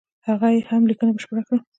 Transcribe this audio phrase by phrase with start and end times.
[0.27, 1.59] هغه یې هم لیکنه بشپړه کړه.